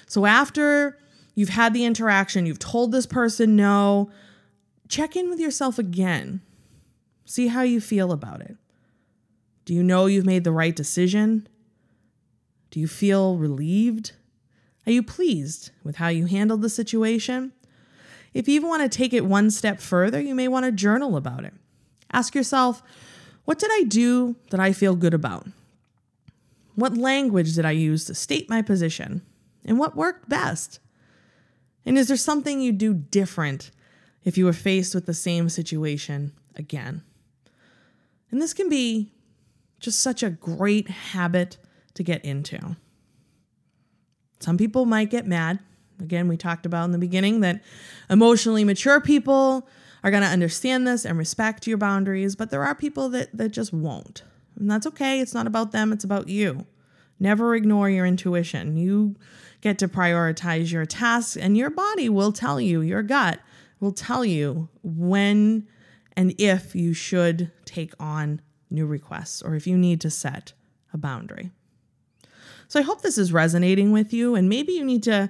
So 0.07 0.25
after 0.25 0.97
you've 1.35 1.51
had 1.51 1.75
the 1.75 1.85
interaction, 1.85 2.47
you've 2.47 2.59
told 2.59 2.91
this 2.91 3.05
person 3.05 3.55
no, 3.55 4.11
check 4.89 5.15
in 5.15 5.29
with 5.29 5.39
yourself 5.39 5.79
again. 5.79 6.41
See 7.27 7.49
how 7.49 7.61
you 7.61 7.83
feel 7.83 8.11
about 8.11 8.41
it. 8.41 8.57
Do 9.67 9.75
you 9.75 9.83
know 9.83 10.07
you've 10.07 10.25
made 10.25 10.45
the 10.45 10.53
right 10.53 10.75
decision? 10.75 11.47
Do 12.71 12.81
you 12.81 12.89
feel 12.89 13.37
relieved? 13.37 14.13
Are 14.87 14.93
you 14.93 15.03
pleased 15.03 15.71
with 15.85 15.97
how 15.97 16.09
you 16.09 16.27
handled 16.27 16.63
the 16.63 16.69
situation? 16.69 17.53
If 18.35 18.49
you 18.49 18.55
even 18.55 18.69
want 18.69 18.83
to 18.83 18.97
take 18.97 19.13
it 19.13 19.25
one 19.25 19.51
step 19.51 19.81
further, 19.81 20.21
you 20.21 20.35
may 20.35 20.49
want 20.49 20.65
to 20.65 20.73
journal 20.73 21.17
about 21.17 21.45
it. 21.45 21.53
Ask 22.13 22.35
yourself, 22.35 22.83
what 23.45 23.59
did 23.59 23.71
I 23.73 23.85
do 23.85 24.37
that 24.51 24.61
I 24.61 24.73
feel 24.73 24.95
good 24.95 25.15
about? 25.15 25.47
What 26.75 26.97
language 26.97 27.55
did 27.55 27.65
I 27.65 27.73
use 27.73 28.05
to 28.07 28.15
state 28.15 28.49
my 28.49 28.63
position? 28.63 29.23
And 29.65 29.79
what 29.79 29.97
worked 29.97 30.29
best? 30.29 30.81
And 31.85 31.99
is 31.99 32.09
there 32.09 32.17
something 32.17 32.61
you 32.61 32.73
would 32.73 32.79
do 32.79 32.95
different 32.95 33.71
if 34.25 34.39
you 34.39 34.45
were 34.45 34.53
faced 34.53 34.95
with 34.95 35.07
the 35.07 35.15
same 35.15 35.49
situation 35.49 36.33
again? 36.57 37.03
And 38.31 38.41
this 38.41 38.55
can 38.55 38.69
be 38.69 39.13
just 39.81 40.01
such 40.01 40.23
a 40.23 40.31
great 40.31 40.89
habit 40.89 41.59
to 41.95 42.03
get 42.03 42.25
into. 42.25 42.77
Some 44.43 44.59
people 44.59 44.87
might 44.87 45.11
get 45.11 45.27
mad. 45.27 45.61
Again, 46.01 46.27
we 46.27 46.37
talked 46.37 46.67
about 46.67 46.87
in 46.87 46.91
the 46.91 46.99
beginning 46.99 47.41
that 47.41 47.63
emotionally 48.11 48.65
mature 48.65 49.01
people 49.01 49.69
are 50.03 50.11
going 50.11 50.23
to 50.23 50.29
understand 50.29 50.87
this 50.87 51.05
and 51.05 51.17
respect 51.17 51.67
your 51.67 51.79
boundaries, 51.79 52.35
but 52.35 52.51
there 52.51 52.65
are 52.65 52.75
people 52.75 53.09
that, 53.11 53.37
that 53.37 53.51
just 53.51 53.73
won't. 53.73 54.25
And 54.59 54.71
that's 54.71 54.87
okay. 54.87 55.21
It's 55.21 55.35
not 55.35 55.47
about 55.47 55.73
them, 55.73 55.93
it's 55.93 56.05
about 56.05 56.29
you. 56.29 56.67
Never 57.21 57.55
ignore 57.55 57.89
your 57.89 58.05
intuition. 58.05 58.77
You 58.77 59.15
get 59.61 59.79
to 59.79 59.87
prioritize 59.87 60.73
your 60.73 60.87
tasks, 60.87 61.37
and 61.37 61.57
your 61.57 61.71
body 61.71 62.09
will 62.09 62.33
tell 62.33 62.61
you, 62.61 62.81
your 62.81 63.03
gut 63.03 63.39
will 63.79 63.93
tell 63.93 64.25
you 64.25 64.69
when 64.83 65.69
and 66.17 66.35
if 66.39 66.75
you 66.75 66.93
should 66.93 67.53
take 67.65 67.95
on 68.01 68.41
new 68.71 68.87
requests 68.87 69.41
or 69.41 69.55
if 69.55 69.67
you 69.67 69.79
need 69.79 70.01
to 70.01 70.11
set 70.11 70.53
a 70.93 70.99
boundary. 70.99 71.53
So 72.73 72.81
I 72.81 72.85
hope 72.85 73.03
this 73.03 73.19
is 73.19 73.35
resonating 73.35 73.93
with 73.93 74.15
you, 74.15 74.35
and 74.35 74.49
maybe 74.49 74.73
you 74.73 74.83
need 74.83 75.03
to 75.03 75.29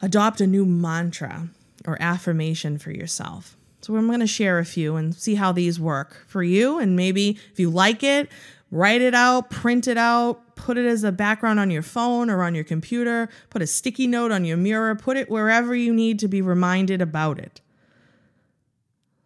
adopt 0.00 0.40
a 0.40 0.46
new 0.46 0.64
mantra 0.64 1.48
or 1.84 2.00
affirmation 2.00 2.78
for 2.78 2.92
yourself. 2.92 3.56
So 3.80 3.96
I'm 3.96 4.06
going 4.06 4.20
to 4.20 4.26
share 4.28 4.60
a 4.60 4.64
few 4.64 4.94
and 4.94 5.12
see 5.12 5.34
how 5.34 5.50
these 5.50 5.80
work 5.80 6.24
for 6.28 6.44
you. 6.44 6.78
And 6.78 6.94
maybe 6.94 7.36
if 7.50 7.58
you 7.58 7.70
like 7.70 8.04
it, 8.04 8.30
write 8.70 9.00
it 9.00 9.16
out, 9.16 9.50
print 9.50 9.88
it 9.88 9.98
out, 9.98 10.54
put 10.54 10.78
it 10.78 10.86
as 10.86 11.02
a 11.02 11.10
background 11.10 11.58
on 11.58 11.72
your 11.72 11.82
phone 11.82 12.30
or 12.30 12.44
on 12.44 12.54
your 12.54 12.62
computer, 12.62 13.28
put 13.50 13.60
a 13.60 13.66
sticky 13.66 14.06
note 14.06 14.30
on 14.30 14.44
your 14.44 14.56
mirror, 14.56 14.94
put 14.94 15.16
it 15.16 15.28
wherever 15.28 15.74
you 15.74 15.92
need 15.92 16.20
to 16.20 16.28
be 16.28 16.40
reminded 16.40 17.02
about 17.02 17.40
it. 17.40 17.60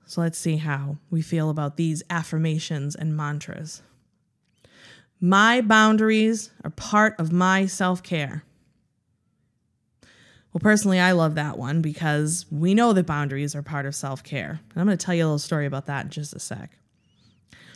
So 0.06 0.22
let's 0.22 0.38
see 0.38 0.56
how 0.56 0.96
we 1.10 1.20
feel 1.20 1.50
about 1.50 1.76
these 1.76 2.02
affirmations 2.08 2.96
and 2.96 3.14
mantras. 3.14 3.82
My 5.24 5.60
boundaries 5.60 6.50
are 6.64 6.70
part 6.70 7.14
of 7.20 7.30
my 7.30 7.66
self 7.66 8.02
care. 8.02 8.42
Well, 10.52 10.60
personally, 10.60 10.98
I 10.98 11.12
love 11.12 11.36
that 11.36 11.56
one 11.56 11.80
because 11.80 12.44
we 12.50 12.74
know 12.74 12.92
that 12.92 13.06
boundaries 13.06 13.54
are 13.54 13.62
part 13.62 13.86
of 13.86 13.94
self 13.94 14.24
care. 14.24 14.58
I'm 14.74 14.84
going 14.84 14.98
to 14.98 15.02
tell 15.02 15.14
you 15.14 15.22
a 15.22 15.26
little 15.26 15.38
story 15.38 15.64
about 15.64 15.86
that 15.86 16.06
in 16.06 16.10
just 16.10 16.34
a 16.34 16.40
sec. 16.40 16.76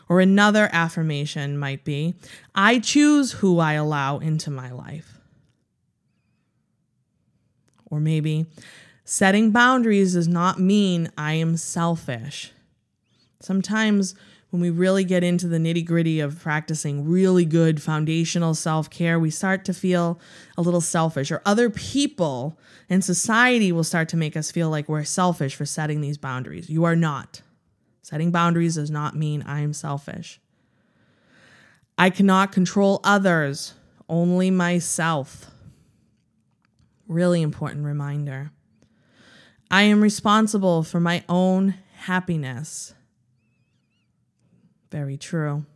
Or 0.09 0.21
another 0.21 0.69
affirmation 0.73 1.57
might 1.57 1.85
be 1.85 2.17
I 2.53 2.81
choose 2.81 3.31
who 3.33 3.61
I 3.61 3.75
allow 3.75 4.19
into 4.19 4.51
my 4.51 4.73
life. 4.73 5.21
Or 7.89 8.01
maybe 8.01 8.47
setting 9.05 9.53
boundaries 9.53 10.15
does 10.15 10.27
not 10.27 10.59
mean 10.59 11.13
I 11.17 11.35
am 11.35 11.57
selfish. 11.57 12.51
Sometimes 13.41 14.17
when 14.57 14.63
we 14.63 14.71
really 14.71 15.05
get 15.05 15.23
into 15.23 15.49
the 15.49 15.59
nitty 15.59 15.85
gritty 15.85 16.19
of 16.19 16.41
practicing 16.41 17.07
really 17.07 17.45
good 17.45 17.83
foundational 17.83 18.55
self 18.55 18.89
care, 18.89 19.21
we 19.21 19.29
start 19.29 19.67
to 19.67 19.75
feel 19.75 20.19
a 20.57 20.63
little 20.63 20.81
selfish, 20.81 21.31
or 21.31 21.43
other 21.45 21.69
people 21.69 22.59
and 22.89 23.05
society 23.05 23.71
will 23.71 23.85
start 23.85 24.09
to 24.09 24.17
make 24.17 24.35
us 24.35 24.51
feel 24.51 24.71
like 24.71 24.89
we're 24.89 25.05
selfish 25.05 25.55
for 25.55 25.67
setting 25.67 26.01
these 26.01 26.17
boundaries. 26.17 26.71
You 26.71 26.85
are 26.85 26.97
not. 26.97 27.43
Setting 28.01 28.31
boundaries 28.31 28.77
does 28.77 28.91
not 28.91 29.15
mean 29.15 29.43
I 29.43 29.61
am 29.61 29.75
selfish. 29.75 30.41
I 31.99 32.09
cannot 32.09 32.51
control 32.51 33.01
others, 33.05 33.75
only 34.09 34.51
myself. 34.51 35.51
Really 37.07 37.43
important 37.43 37.85
reminder. 37.85 38.53
I 39.71 39.83
am 39.83 40.01
responsible 40.01 40.83
for 40.83 40.99
my 40.99 41.25
own 41.29 41.75
happiness. 41.93 42.95
Very 44.97 45.19
true. 45.19 45.67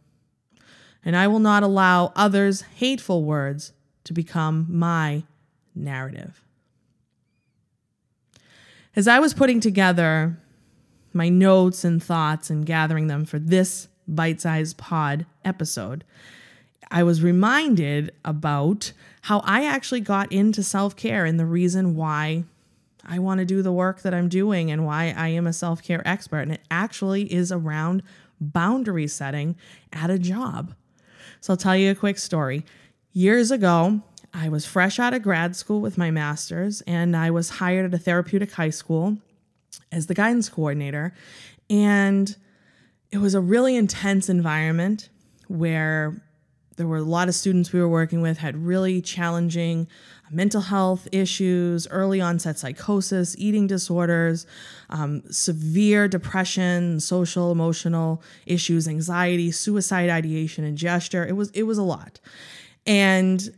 And 1.05 1.15
I 1.15 1.27
will 1.29 1.41
not 1.41 1.63
allow 1.63 2.11
others' 2.17 2.63
hateful 2.63 3.23
words 3.23 3.75
to 4.05 4.15
become 4.15 4.67
my 4.71 5.25
narrative. 5.75 6.43
As 8.97 9.07
I 9.07 9.19
was 9.19 9.35
putting 9.35 9.61
together 9.61 10.39
my 11.13 11.29
notes 11.29 11.85
and 11.85 12.03
thoughts 12.03 12.49
and 12.49 12.65
gathering 12.65 13.09
them 13.09 13.27
for 13.27 13.39
this 13.39 13.89
bite 14.09 14.41
sized 14.41 14.79
pod 14.79 15.27
episode, 15.45 16.03
I 16.91 17.03
was 17.03 17.23
reminded 17.23 18.13
about 18.25 18.95
how 19.21 19.41
I 19.41 19.67
actually 19.67 20.01
got 20.01 20.33
into 20.33 20.63
self 20.63 20.97
care 20.97 21.27
and 21.27 21.39
the 21.39 21.45
reason 21.45 21.95
why 21.95 22.45
I 23.05 23.19
want 23.19 23.41
to 23.41 23.45
do 23.45 23.61
the 23.61 23.71
work 23.71 24.01
that 24.01 24.15
I'm 24.15 24.31
doing 24.31 24.71
and 24.71 24.87
why 24.87 25.13
I 25.15 25.29
am 25.29 25.47
a 25.47 25.53
self 25.53 25.83
care 25.83 26.01
expert. 26.09 26.41
And 26.41 26.53
it 26.53 26.63
actually 26.71 27.31
is 27.31 27.53
around 27.53 28.03
boundary 28.41 29.07
setting 29.07 29.57
at 29.93 30.11
a 30.11 30.19
job. 30.19 30.75
So 31.41 31.53
I'll 31.53 31.57
tell 31.57 31.77
you 31.77 31.91
a 31.91 31.95
quick 31.95 32.19
story. 32.19 32.65
Years 33.13 33.51
ago, 33.51 34.03
I 34.33 34.49
was 34.49 34.65
fresh 34.65 34.99
out 34.99 35.15
of 35.15 35.23
grad 35.23 35.57
school 35.57 35.81
with 35.81 35.99
my 35.99 36.11
master's, 36.11 36.83
and 36.83 37.17
I 37.17 37.31
was 37.31 37.51
hired 37.51 37.87
at 37.87 37.95
a 37.95 38.03
therapeutic 38.03 38.53
high 38.53 38.71
school 38.71 39.19
as 39.91 40.07
the 40.07 40.15
guidance 40.15 40.49
coordinator. 40.49 41.13
And 41.69 42.37
it 43.11 43.19
was 43.19 43.35
a 43.35 43.41
really 43.41 43.77
intense 43.77 44.29
environment 44.29 45.09
where 45.49 46.23
there 46.81 46.87
were 46.87 46.97
a 46.97 47.03
lot 47.03 47.29
of 47.29 47.35
students 47.35 47.75
we 47.75 47.79
were 47.79 47.89
working 47.89 48.23
with 48.23 48.39
had 48.39 48.57
really 48.57 49.03
challenging 49.03 49.87
mental 50.31 50.63
health 50.63 51.07
issues, 51.13 51.87
early 51.89 52.23
onset 52.23 52.59
psychosis, 52.59 53.37
eating 53.37 53.67
disorders, 53.67 54.47
um, 54.89 55.23
severe 55.31 56.09
depression, 56.09 56.99
social 56.99 57.53
emotional 57.53 58.23
issues, 58.47 58.89
anxiety, 58.89 59.51
suicide 59.51 60.09
ideation, 60.09 60.65
and 60.65 60.79
gesture. 60.79 61.27
It 61.27 61.37
was 61.37 61.51
it 61.51 61.65
was 61.65 61.77
a 61.77 61.83
lot, 61.83 62.19
and 62.87 63.55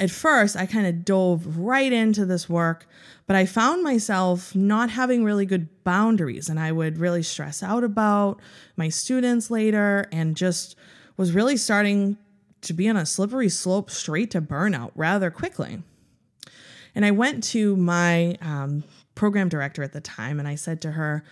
at 0.00 0.10
first 0.10 0.56
I 0.56 0.66
kind 0.66 0.88
of 0.88 1.04
dove 1.04 1.56
right 1.56 1.92
into 1.92 2.26
this 2.26 2.48
work, 2.48 2.88
but 3.28 3.36
I 3.36 3.46
found 3.46 3.84
myself 3.84 4.56
not 4.56 4.90
having 4.90 5.22
really 5.22 5.46
good 5.46 5.84
boundaries, 5.84 6.48
and 6.48 6.58
I 6.58 6.72
would 6.72 6.98
really 6.98 7.22
stress 7.22 7.62
out 7.62 7.84
about 7.84 8.40
my 8.76 8.88
students 8.88 9.52
later, 9.52 10.08
and 10.10 10.36
just 10.36 10.74
was 11.16 11.32
really 11.32 11.56
starting 11.56 12.16
to 12.62 12.72
be 12.72 12.88
on 12.88 12.96
a 12.96 13.06
slippery 13.06 13.48
slope 13.48 13.90
straight 13.90 14.30
to 14.32 14.40
burnout 14.40 14.90
rather 14.94 15.30
quickly. 15.30 15.82
And 16.94 17.04
I 17.04 17.10
went 17.10 17.44
to 17.44 17.76
my 17.76 18.36
um, 18.40 18.84
program 19.14 19.48
director 19.48 19.82
at 19.82 19.92
the 19.92 20.00
time 20.00 20.38
and 20.38 20.48
I 20.48 20.54
said 20.54 20.80
to 20.82 20.92
her, 20.92 21.24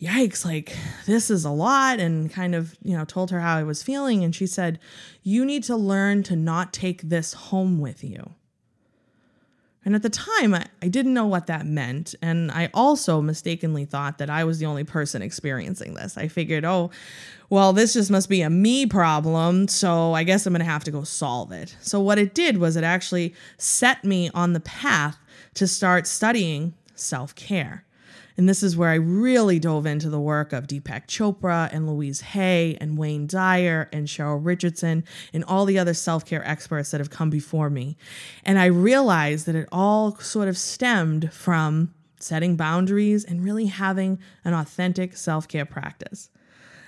Yikes, 0.00 0.44
like 0.44 0.76
this 1.06 1.30
is 1.30 1.44
a 1.44 1.50
lot, 1.50 2.00
and 2.00 2.30
kind 2.30 2.54
of, 2.54 2.76
you 2.82 2.96
know, 2.96 3.04
told 3.04 3.30
her 3.30 3.40
how 3.40 3.56
I 3.56 3.62
was 3.62 3.82
feeling. 3.82 4.24
And 4.24 4.34
she 4.34 4.46
said, 4.46 4.80
You 5.22 5.44
need 5.44 5.62
to 5.64 5.76
learn 5.76 6.24
to 6.24 6.36
not 6.36 6.72
take 6.72 7.02
this 7.02 7.32
home 7.32 7.80
with 7.80 8.02
you. 8.02 8.30
And 9.84 9.94
at 9.94 10.02
the 10.02 10.10
time, 10.10 10.54
I, 10.54 10.66
I 10.82 10.88
didn't 10.88 11.14
know 11.14 11.26
what 11.26 11.46
that 11.46 11.66
meant. 11.66 12.14
And 12.22 12.50
I 12.50 12.70
also 12.72 13.20
mistakenly 13.20 13.84
thought 13.84 14.18
that 14.18 14.30
I 14.30 14.44
was 14.44 14.58
the 14.58 14.66
only 14.66 14.84
person 14.84 15.20
experiencing 15.20 15.94
this. 15.94 16.16
I 16.16 16.28
figured, 16.28 16.64
oh, 16.64 16.90
well, 17.50 17.72
this 17.72 17.92
just 17.92 18.10
must 18.10 18.28
be 18.28 18.42
a 18.42 18.50
me 18.50 18.86
problem. 18.86 19.68
So 19.68 20.14
I 20.14 20.24
guess 20.24 20.46
I'm 20.46 20.52
going 20.52 20.60
to 20.60 20.70
have 20.70 20.84
to 20.84 20.90
go 20.90 21.04
solve 21.04 21.52
it. 21.52 21.76
So 21.80 22.00
what 22.00 22.18
it 22.18 22.34
did 22.34 22.58
was 22.58 22.76
it 22.76 22.84
actually 22.84 23.34
set 23.58 24.04
me 24.04 24.30
on 24.32 24.54
the 24.54 24.60
path 24.60 25.18
to 25.54 25.66
start 25.66 26.06
studying 26.06 26.74
self 26.94 27.34
care. 27.34 27.84
And 28.36 28.48
this 28.48 28.62
is 28.62 28.76
where 28.76 28.90
I 28.90 28.94
really 28.94 29.58
dove 29.58 29.86
into 29.86 30.10
the 30.10 30.20
work 30.20 30.52
of 30.52 30.66
Deepak 30.66 31.06
Chopra 31.06 31.68
and 31.72 31.88
Louise 31.88 32.20
Hay 32.20 32.76
and 32.80 32.98
Wayne 32.98 33.26
Dyer 33.26 33.88
and 33.92 34.08
Cheryl 34.08 34.40
Richardson 34.44 35.04
and 35.32 35.44
all 35.44 35.64
the 35.64 35.78
other 35.78 35.94
self 35.94 36.24
care 36.26 36.46
experts 36.46 36.90
that 36.90 37.00
have 37.00 37.10
come 37.10 37.30
before 37.30 37.70
me. 37.70 37.96
And 38.44 38.58
I 38.58 38.66
realized 38.66 39.46
that 39.46 39.54
it 39.54 39.68
all 39.70 40.16
sort 40.16 40.48
of 40.48 40.58
stemmed 40.58 41.32
from 41.32 41.94
setting 42.18 42.56
boundaries 42.56 43.24
and 43.24 43.44
really 43.44 43.66
having 43.66 44.18
an 44.44 44.54
authentic 44.54 45.16
self 45.16 45.46
care 45.46 45.66
practice. 45.66 46.30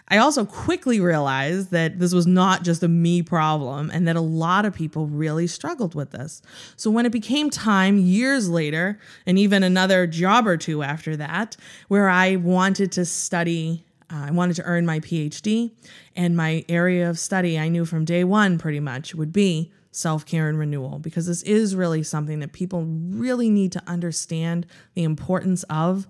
I 0.08 0.18
also 0.18 0.44
quickly 0.44 1.00
realized 1.00 1.72
that 1.72 1.98
this 1.98 2.14
was 2.14 2.26
not 2.26 2.62
just 2.62 2.82
a 2.82 2.88
me 2.88 3.22
problem 3.22 3.90
and 3.90 4.06
that 4.06 4.14
a 4.14 4.20
lot 4.20 4.64
of 4.64 4.72
people 4.72 5.06
really 5.06 5.48
struggled 5.48 5.96
with 5.96 6.12
this. 6.12 6.42
So 6.76 6.90
when 6.90 7.06
it 7.06 7.12
became 7.12 7.50
time 7.50 7.98
years 7.98 8.48
later, 8.48 9.00
and 9.26 9.36
even 9.36 9.64
another 9.64 10.06
job 10.06 10.46
or 10.46 10.56
two 10.56 10.84
after 10.84 11.16
that, 11.16 11.56
where 11.88 12.08
I 12.08 12.36
wanted 12.36 12.92
to 12.92 13.04
study, 13.04 13.84
uh, 14.12 14.26
I 14.28 14.30
wanted 14.30 14.54
to 14.56 14.62
earn 14.62 14.86
my 14.86 15.00
PhD, 15.00 15.72
and 16.14 16.36
my 16.36 16.64
area 16.68 17.10
of 17.10 17.18
study 17.18 17.58
I 17.58 17.68
knew 17.68 17.84
from 17.84 18.04
day 18.04 18.22
one 18.22 18.58
pretty 18.58 18.80
much 18.80 19.14
would 19.14 19.32
be 19.32 19.72
self 19.90 20.24
care 20.24 20.48
and 20.48 20.58
renewal, 20.58 21.00
because 21.00 21.26
this 21.26 21.42
is 21.42 21.74
really 21.74 22.04
something 22.04 22.38
that 22.40 22.52
people 22.52 22.84
really 22.84 23.50
need 23.50 23.72
to 23.72 23.82
understand 23.88 24.66
the 24.94 25.02
importance 25.02 25.64
of 25.64 26.06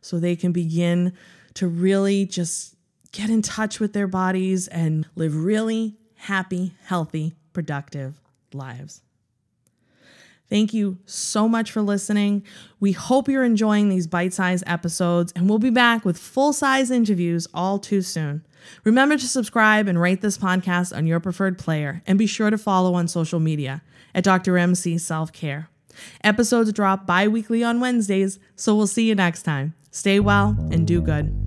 so 0.00 0.18
they 0.18 0.34
can 0.34 0.50
begin 0.52 1.12
to 1.54 1.68
really 1.68 2.24
just 2.24 2.75
get 3.16 3.30
in 3.30 3.40
touch 3.40 3.80
with 3.80 3.94
their 3.94 4.06
bodies 4.06 4.68
and 4.68 5.06
live 5.14 5.34
really 5.34 5.96
happy, 6.16 6.74
healthy, 6.84 7.34
productive 7.54 8.20
lives. 8.52 9.00
Thank 10.50 10.74
you 10.74 10.98
so 11.06 11.48
much 11.48 11.72
for 11.72 11.80
listening. 11.80 12.44
We 12.78 12.92
hope 12.92 13.26
you're 13.26 13.42
enjoying 13.42 13.88
these 13.88 14.06
bite 14.06 14.34
sized 14.34 14.64
episodes, 14.66 15.32
and 15.34 15.48
we'll 15.48 15.58
be 15.58 15.70
back 15.70 16.04
with 16.04 16.18
full 16.18 16.52
size 16.52 16.90
interviews 16.90 17.48
all 17.54 17.78
too 17.78 18.02
soon. 18.02 18.46
Remember 18.84 19.16
to 19.16 19.26
subscribe 19.26 19.88
and 19.88 20.00
rate 20.00 20.20
this 20.20 20.36
podcast 20.36 20.94
on 20.94 21.06
your 21.06 21.18
preferred 21.18 21.58
player, 21.58 22.02
and 22.06 22.18
be 22.18 22.26
sure 22.26 22.50
to 22.50 22.58
follow 22.58 22.94
on 22.94 23.08
social 23.08 23.40
media 23.40 23.82
at 24.14 24.24
Dr. 24.24 24.58
MC 24.58 24.98
Self 24.98 25.32
Care. 25.32 25.70
Episodes 26.22 26.70
drop 26.72 27.06
bi 27.06 27.26
weekly 27.26 27.64
on 27.64 27.80
Wednesdays, 27.80 28.38
so 28.54 28.76
we'll 28.76 28.86
see 28.86 29.08
you 29.08 29.14
next 29.14 29.42
time. 29.42 29.74
Stay 29.90 30.20
well 30.20 30.54
and 30.70 30.86
do 30.86 31.00
good. 31.00 31.45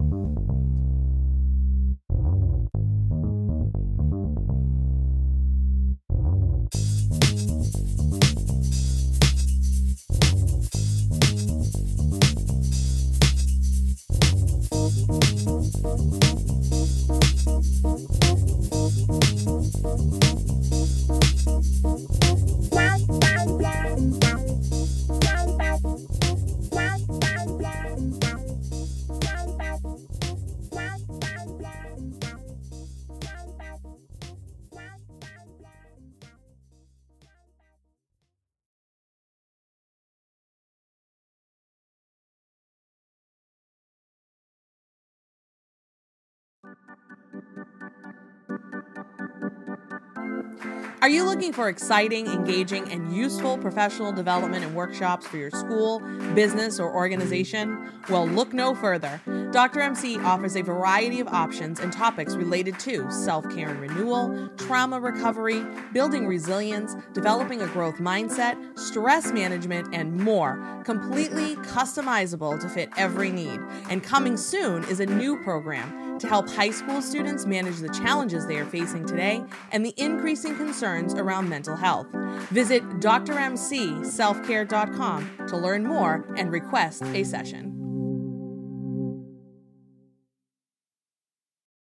Are 51.01 51.07
you 51.07 51.23
looking 51.23 51.53
for 51.53 51.69
exciting, 51.69 52.27
engaging, 52.27 52.91
and 52.91 53.15
useful 53.15 53.57
professional 53.57 54.11
development 54.11 54.65
and 54.65 54.75
workshops 54.75 55.25
for 55.25 55.37
your 55.37 55.49
school, 55.49 56.01
business, 56.35 56.77
or 56.77 56.93
organization? 56.93 57.89
Well, 58.09 58.27
look 58.27 58.53
no 58.53 58.75
further. 58.75 59.21
Dr. 59.51 59.79
MC 59.79 60.17
offers 60.19 60.57
a 60.57 60.61
variety 60.61 61.21
of 61.21 61.29
options 61.29 61.79
and 61.79 61.93
topics 61.93 62.35
related 62.35 62.77
to 62.79 63.09
self 63.09 63.49
care 63.49 63.69
and 63.69 63.79
renewal, 63.79 64.49
trauma 64.57 64.99
recovery, 64.99 65.65
building 65.93 66.27
resilience, 66.27 66.97
developing 67.13 67.61
a 67.61 67.67
growth 67.67 67.99
mindset, 67.99 68.57
stress 68.77 69.31
management, 69.31 69.87
and 69.93 70.17
more, 70.17 70.81
completely 70.83 71.55
customizable 71.57 72.59
to 72.59 72.67
fit 72.67 72.89
every 72.97 73.31
need. 73.31 73.61
And 73.89 74.03
coming 74.03 74.35
soon 74.35 74.83
is 74.83 74.99
a 74.99 75.05
new 75.05 75.41
program 75.43 76.08
to 76.19 76.27
help 76.27 76.49
high 76.49 76.71
school 76.71 77.01
students 77.01 77.45
manage 77.45 77.79
the 77.79 77.89
challenges 77.89 78.47
they 78.47 78.57
are 78.57 78.65
facing 78.65 79.05
today 79.05 79.43
and 79.71 79.85
the 79.85 79.93
increasing 79.97 80.55
concerns 80.55 81.13
around 81.13 81.49
mental 81.49 81.75
health. 81.75 82.07
Visit 82.51 82.83
drmcselfcare.com 82.99 85.47
to 85.47 85.57
learn 85.57 85.85
more 85.85 86.25
and 86.37 86.51
request 86.51 87.03
a 87.03 87.23
session. 87.23 87.75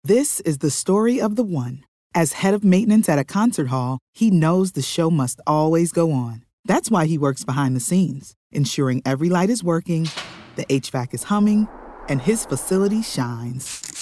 This 0.04 0.40
is 0.40 0.58
the 0.58 0.70
story 0.70 1.20
of 1.20 1.36
the 1.36 1.44
one. 1.44 1.84
As 2.14 2.32
head 2.32 2.54
of 2.54 2.64
maintenance 2.64 3.08
at 3.08 3.20
a 3.20 3.24
concert 3.24 3.68
hall, 3.68 4.00
he 4.12 4.32
knows 4.32 4.72
the 4.72 4.82
show 4.82 5.10
must 5.10 5.40
always 5.46 5.92
go 5.92 6.10
on. 6.10 6.44
That's 6.64 6.90
why 6.90 7.06
he 7.06 7.16
works 7.16 7.44
behind 7.44 7.76
the 7.76 7.80
scenes, 7.80 8.34
ensuring 8.50 9.02
every 9.06 9.28
light 9.28 9.48
is 9.48 9.62
working, 9.62 10.08
the 10.56 10.66
HVAC 10.66 11.14
is 11.14 11.22
humming, 11.24 11.68
and 12.08 12.20
his 12.20 12.44
facility 12.44 13.00
shines. 13.00 14.01